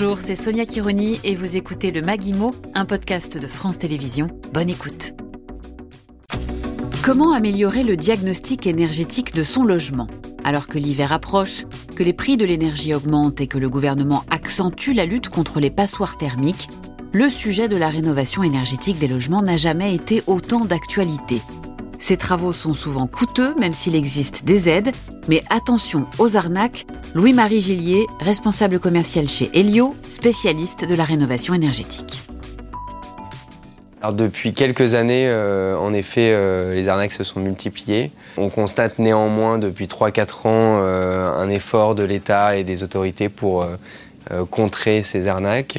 Bonjour, 0.00 0.20
c'est 0.20 0.36
Sonia 0.36 0.64
Kironi 0.64 1.18
et 1.24 1.34
vous 1.34 1.56
écoutez 1.56 1.90
le 1.90 2.02
Maguimo, 2.02 2.52
un 2.76 2.84
podcast 2.84 3.36
de 3.36 3.48
France 3.48 3.80
Télévisions. 3.80 4.28
Bonne 4.54 4.70
écoute. 4.70 5.12
Comment 7.02 7.32
améliorer 7.32 7.82
le 7.82 7.96
diagnostic 7.96 8.68
énergétique 8.68 9.34
de 9.34 9.42
son 9.42 9.64
logement? 9.64 10.06
Alors 10.44 10.68
que 10.68 10.78
l'hiver 10.78 11.12
approche, 11.12 11.64
que 11.96 12.04
les 12.04 12.12
prix 12.12 12.36
de 12.36 12.44
l'énergie 12.44 12.94
augmentent 12.94 13.40
et 13.40 13.48
que 13.48 13.58
le 13.58 13.68
gouvernement 13.68 14.22
accentue 14.30 14.92
la 14.94 15.04
lutte 15.04 15.30
contre 15.30 15.58
les 15.58 15.70
passoires 15.70 16.16
thermiques, 16.16 16.68
le 17.12 17.28
sujet 17.28 17.66
de 17.66 17.76
la 17.76 17.88
rénovation 17.88 18.44
énergétique 18.44 19.00
des 19.00 19.08
logements 19.08 19.42
n'a 19.42 19.56
jamais 19.56 19.96
été 19.96 20.22
autant 20.28 20.64
d'actualité. 20.64 21.42
Ces 21.98 22.16
travaux 22.16 22.52
sont 22.52 22.74
souvent 22.74 23.06
coûteux, 23.06 23.54
même 23.58 23.74
s'il 23.74 23.96
existe 23.96 24.44
des 24.44 24.68
aides, 24.68 24.92
mais 25.28 25.42
attention 25.50 26.06
aux 26.18 26.36
arnaques. 26.36 26.86
Louis-Marie 27.14 27.60
Gillier, 27.60 28.06
responsable 28.20 28.78
commercial 28.78 29.28
chez 29.28 29.50
Helio, 29.52 29.94
spécialiste 30.08 30.84
de 30.84 30.94
la 30.94 31.04
rénovation 31.04 31.54
énergétique. 31.54 32.22
Alors 34.00 34.14
depuis 34.14 34.52
quelques 34.52 34.94
années, 34.94 35.26
euh, 35.26 35.76
en 35.76 35.92
effet, 35.92 36.30
euh, 36.32 36.72
les 36.72 36.86
arnaques 36.86 37.10
se 37.10 37.24
sont 37.24 37.40
multipliées. 37.40 38.12
On 38.36 38.48
constate 38.48 39.00
néanmoins 39.00 39.58
depuis 39.58 39.86
3-4 39.86 40.46
ans 40.46 40.80
euh, 40.80 41.32
un 41.32 41.48
effort 41.48 41.96
de 41.96 42.04
l'État 42.04 42.56
et 42.56 42.64
des 42.64 42.84
autorités 42.84 43.28
pour 43.28 43.66
contrer 44.50 45.02
ces 45.02 45.26
arnaques. 45.26 45.78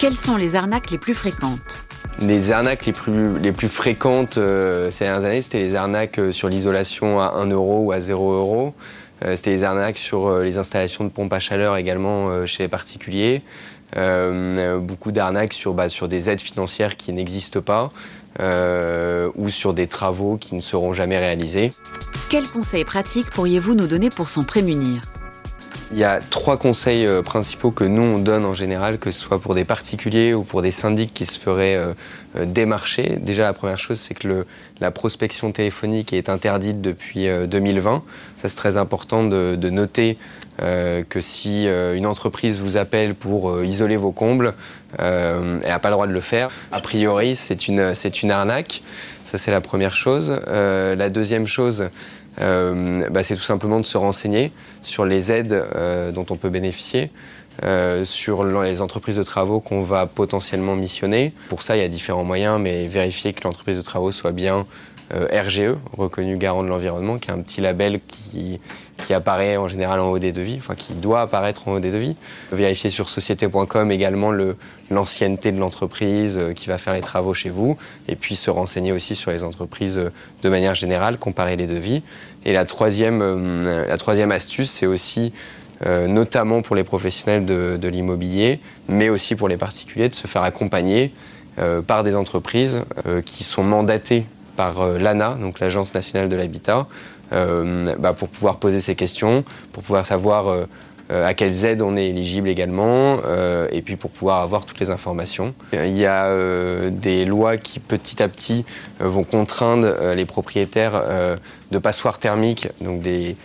Quelles 0.00 0.16
sont 0.16 0.36
les 0.36 0.54
arnaques 0.54 0.90
les 0.90 0.98
plus 0.98 1.12
fréquentes? 1.12 1.84
Les 2.20 2.50
arnaques 2.50 2.86
les 2.86 2.92
plus, 3.52 3.68
fréquentes 3.68 4.38
euh, 4.38 4.90
ces 4.90 5.04
dernières 5.04 5.24
années, 5.24 5.42
c'était 5.42 5.58
les 5.58 5.74
arnaques 5.74 6.18
euh, 6.18 6.32
sur 6.32 6.48
l'isolation 6.48 7.20
à 7.20 7.32
1 7.34 7.50
euro 7.50 7.80
ou 7.80 7.92
à 7.92 8.00
0 8.00 8.32
euro. 8.32 8.74
Euh, 9.24 9.36
c'était 9.36 9.50
les 9.50 9.64
arnaques 9.64 9.98
sur 9.98 10.38
les 10.38 10.58
installations 10.58 11.04
de 11.04 11.08
pompes 11.08 11.32
à 11.32 11.40
chaleur 11.40 11.76
également 11.76 12.46
chez 12.46 12.64
les 12.64 12.68
particuliers. 12.68 13.42
beaucoup 13.94 15.12
d'arnaques 15.12 15.52
sur, 15.52 15.74
bah, 15.74 15.88
sur 15.88 16.08
des 16.08 16.30
aides 16.30 16.40
financières 16.40 16.96
qui 16.96 17.12
n'existent 17.12 17.60
pas 17.60 17.90
ou 19.36 19.48
sur 19.50 19.74
des 19.74 19.86
travaux 19.86 20.36
qui 20.36 20.54
ne 20.54 20.60
seront 20.60 20.92
jamais 20.92 21.18
réalisés. 21.18 21.72
Quels 22.30 22.48
conseils 22.48 22.84
pratiques 22.84 23.30
pourriez-vous 23.30 23.74
nous 23.74 23.86
donner 23.86 24.10
pour 24.10 24.28
s'en 24.28 24.42
prémunir? 24.42 25.11
Il 25.92 25.98
y 25.98 26.04
a 26.04 26.20
trois 26.30 26.56
conseils 26.56 27.06
euh, 27.06 27.22
principaux 27.22 27.70
que 27.70 27.84
nous, 27.84 28.02
on 28.02 28.18
donne 28.18 28.46
en 28.46 28.54
général, 28.54 28.98
que 28.98 29.10
ce 29.10 29.20
soit 29.20 29.38
pour 29.38 29.54
des 29.54 29.64
particuliers 29.64 30.32
ou 30.32 30.42
pour 30.42 30.62
des 30.62 30.70
syndics 30.70 31.12
qui 31.12 31.26
se 31.26 31.38
feraient 31.38 31.76
euh, 31.76 31.92
euh, 32.36 32.46
démarcher. 32.46 33.18
Déjà, 33.20 33.42
la 33.44 33.52
première 33.52 33.78
chose, 33.78 34.00
c'est 34.00 34.14
que 34.14 34.26
le, 34.26 34.46
la 34.80 34.90
prospection 34.90 35.52
téléphonique 35.52 36.14
est 36.14 36.30
interdite 36.30 36.80
depuis 36.80 37.28
2020. 37.46 38.02
Ça, 38.38 38.48
c'est 38.48 38.56
très 38.56 38.78
important 38.78 39.24
de, 39.24 39.54
de 39.56 39.70
noter 39.70 40.18
que 40.58 41.20
si 41.20 41.66
une 41.66 42.06
entreprise 42.06 42.60
vous 42.60 42.76
appelle 42.76 43.14
pour 43.14 43.64
isoler 43.64 43.96
vos 43.96 44.12
combles, 44.12 44.54
elle 44.98 45.60
n'a 45.66 45.78
pas 45.78 45.88
le 45.88 45.94
droit 45.94 46.06
de 46.06 46.12
le 46.12 46.20
faire. 46.20 46.50
A 46.72 46.80
priori, 46.80 47.36
c'est 47.36 47.68
une, 47.68 47.92
une 48.22 48.30
arnaque. 48.30 48.82
Ça, 49.24 49.38
c'est 49.38 49.50
la 49.50 49.60
première 49.60 49.96
chose. 49.96 50.40
la 50.46 51.08
deuxième 51.10 51.46
chose, 51.46 51.82
euh, 51.82 51.88
bah, 52.38 53.22
c'est 53.22 53.36
tout 53.36 53.42
simplement 53.42 53.80
de 53.80 53.86
se 53.86 53.98
renseigner 53.98 54.52
sur 54.82 55.04
les 55.04 55.32
aides 55.32 55.52
euh, 55.52 56.12
dont 56.12 56.26
on 56.30 56.36
peut 56.36 56.50
bénéficier. 56.50 57.10
Euh, 57.64 58.02
sur 58.06 58.44
les 58.44 58.80
entreprises 58.80 59.18
de 59.18 59.22
travaux 59.22 59.60
qu'on 59.60 59.82
va 59.82 60.06
potentiellement 60.06 60.74
missionner. 60.74 61.34
Pour 61.50 61.60
ça, 61.60 61.76
il 61.76 61.80
y 61.80 61.84
a 61.84 61.88
différents 61.88 62.24
moyens, 62.24 62.58
mais 62.58 62.86
vérifier 62.86 63.34
que 63.34 63.44
l'entreprise 63.44 63.76
de 63.76 63.82
travaux 63.82 64.10
soit 64.10 64.32
bien 64.32 64.60
euh, 64.60 64.62
RGE, 65.12 65.76
reconnu 65.96 66.36
garant 66.36 66.62
de 66.62 66.68
l'environnement, 66.68 67.18
qui 67.18 67.28
est 67.28 67.32
un 67.32 67.40
petit 67.40 67.60
label 67.60 68.00
qui, 68.06 68.60
apparaît 69.10 69.56
en 69.56 69.68
général 69.68 69.98
en 70.00 70.10
haut 70.10 70.18
des 70.18 70.32
devis, 70.32 70.56
enfin 70.58 70.74
qui 70.74 70.94
doit 70.94 71.22
apparaître 71.22 71.66
en 71.68 71.72
haut 71.72 71.80
des 71.80 71.90
devis. 71.90 72.14
Vérifier 72.52 72.88
sur 72.88 73.08
société.com 73.08 73.90
également 73.90 74.32
l'ancienneté 74.90 75.52
de 75.52 75.58
l'entreprise 75.58 76.38
euh, 76.38 76.52
qui 76.52 76.68
va 76.68 76.78
faire 76.78 76.94
les 76.94 77.00
travaux 77.00 77.34
chez 77.34 77.50
vous, 77.50 77.76
et 78.08 78.16
puis 78.16 78.36
se 78.36 78.50
renseigner 78.50 78.92
aussi 78.92 79.14
sur 79.14 79.30
les 79.30 79.44
entreprises 79.44 79.98
euh, 79.98 80.12
de 80.42 80.48
manière 80.48 80.74
générale, 80.74 81.18
comparer 81.18 81.56
les 81.56 81.66
devis. 81.66 82.02
Et 82.44 82.52
la 82.52 82.64
troisième, 82.64 83.64
la 83.64 83.96
troisième 83.96 84.32
astuce, 84.32 84.70
c'est 84.70 84.86
aussi 84.86 85.32
notamment 85.84 86.60
pour 86.60 86.74
les 86.74 86.82
professionnels 86.82 87.46
de 87.46 87.88
l'immobilier, 87.88 88.58
mais 88.88 89.08
aussi 89.08 89.36
pour 89.36 89.46
les 89.46 89.56
particuliers, 89.56 90.08
de 90.08 90.14
se 90.14 90.26
faire 90.26 90.42
accompagner 90.42 91.12
par 91.86 92.02
des 92.02 92.16
entreprises 92.16 92.82
qui 93.24 93.44
sont 93.44 93.62
mandatées 93.62 94.26
par 94.56 94.80
euh, 94.80 94.98
l'ANA, 94.98 95.34
donc 95.34 95.60
l'Agence 95.60 95.94
nationale 95.94 96.28
de 96.28 96.36
l'habitat, 96.36 96.86
euh, 97.32 97.94
bah, 97.98 98.12
pour 98.12 98.28
pouvoir 98.28 98.58
poser 98.58 98.80
ces 98.80 98.94
questions, 98.94 99.44
pour 99.72 99.82
pouvoir 99.82 100.06
savoir 100.06 100.48
euh, 100.48 100.66
à 101.10 101.34
quelles 101.34 101.64
aides 101.64 101.82
on 101.82 101.96
est 101.96 102.08
éligible 102.08 102.48
également, 102.48 103.18
et 103.70 103.82
puis 103.82 103.96
pour 103.96 104.10
pouvoir 104.10 104.40
avoir 104.40 104.64
toutes 104.64 104.80
les 104.80 104.88
informations. 104.88 105.52
Il 105.74 105.94
y 105.94 106.06
a 106.06 106.34
des 106.90 107.26
lois 107.26 107.58
qui 107.58 107.80
petit 107.80 108.22
à 108.22 108.28
petit 108.28 108.64
vont 108.98 109.24
contraindre 109.24 110.14
les 110.14 110.24
propriétaires 110.24 111.02
de 111.70 111.78
passoires 111.78 112.18
thermiques, 112.18 112.68
donc 112.80 113.02
des 113.02 113.36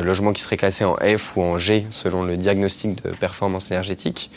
logements 0.00 0.32
qui 0.32 0.40
seraient 0.40 0.56
classés 0.56 0.84
en 0.86 0.96
F 0.96 1.36
ou 1.36 1.42
en 1.42 1.58
G 1.58 1.84
selon 1.90 2.22
le 2.22 2.38
diagnostic 2.38 3.04
de 3.04 3.10
performance 3.10 3.70
énergétique 3.70 4.30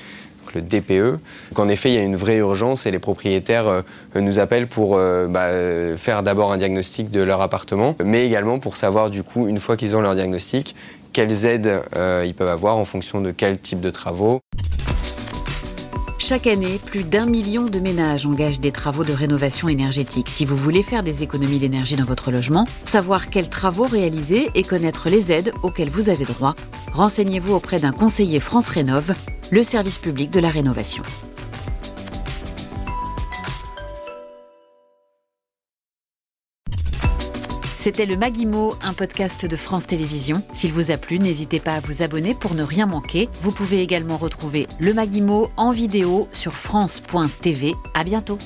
le 0.56 0.62
DPE. 0.62 1.20
Donc 1.52 1.60
en 1.60 1.68
effet, 1.68 1.90
il 1.90 1.96
y 1.96 1.98
a 1.98 2.04
une 2.04 2.16
vraie 2.16 2.38
urgence 2.38 2.86
et 2.86 2.92
les 2.92 3.00
propriétaires 3.00 3.68
euh, 3.68 3.82
nous 4.16 4.40
appellent 4.40 4.68
pour 4.68 4.98
euh, 4.98 5.28
bah, 5.28 5.50
faire 5.98 6.24
d'abord 6.24 6.52
un 6.52 6.58
diagnostic 6.58 7.12
de 7.12 7.22
leur 7.22 7.42
appartement, 7.42 7.96
mais 8.04 8.26
également 8.26 8.60
pour 8.60 8.78
savoir 8.78 9.10
du 9.10 9.24
coup, 9.24 9.48
une 9.48 9.60
fois 9.60 9.78
qu'ils 9.78 9.96
ont 9.96 10.02
leur 10.02 10.16
diagnostic, 10.16 10.76
quelles 11.12 11.46
aides 11.46 11.82
euh, 11.96 12.24
ils 12.26 12.34
peuvent 12.34 12.48
avoir 12.48 12.78
en 12.78 12.86
fonction 12.86 13.22
de 13.22 13.32
quel 13.32 13.60
type 13.60 13.80
de 13.80 13.90
travaux. 13.90 14.40
Chaque 16.26 16.48
année, 16.48 16.80
plus 16.84 17.04
d'un 17.04 17.26
million 17.26 17.66
de 17.66 17.80
ménages 17.80 18.26
engagent 18.26 18.62
des 18.62 18.72
travaux 18.72 19.04
de 19.04 19.12
rénovation 19.12 19.68
énergétique. 19.68 20.30
Si 20.30 20.46
vous 20.46 20.56
voulez 20.56 20.82
faire 20.82 21.04
des 21.04 21.22
économies 21.22 21.60
d'énergie 21.60 21.98
dans 21.98 22.06
votre 22.06 22.32
logement, 22.32 22.66
savoir 22.86 23.30
quels 23.30 23.50
travaux 23.50 23.84
réaliser 23.84 24.50
et 24.56 24.64
connaître 24.64 25.10
les 25.10 25.34
aides 25.34 25.52
auxquelles 25.64 25.90
vous 25.90 26.08
avez 26.08 26.24
droit, 26.24 26.56
renseignez-vous 26.94 27.54
auprès 27.54 27.80
d'un 27.80 27.92
conseiller 27.92 28.40
France 28.40 28.70
Rénov 28.70 29.14
le 29.54 29.64
service 29.64 30.00
public 30.00 30.32
de 30.32 30.40
la 30.40 30.50
rénovation. 30.50 31.04
C'était 37.78 38.08
le 38.08 38.18
Maguimo, 38.18 38.74
un 38.82 38.94
podcast 38.94 39.46
de 39.46 39.56
France 39.56 39.86
Télévisions. 39.86 40.42
S'il 40.56 40.74
vous 40.74 40.90
a 40.90 40.98
plu, 40.98 41.20
n'hésitez 41.20 41.60
pas 41.60 41.74
à 41.74 41.82
vous 41.82 42.02
abonner 42.02 42.34
pour 42.34 42.56
ne 42.56 42.64
rien 42.64 42.88
manquer. 42.88 43.30
Vous 43.44 43.52
pouvez 43.52 43.84
également 43.84 44.18
retrouver 44.18 44.68
le 44.80 44.92
Maguimo 44.92 45.52
en 45.56 45.70
vidéo 45.70 46.28
sur 46.32 46.54
France.tv. 46.54 47.76
À 47.94 48.04
bientôt. 48.04 48.40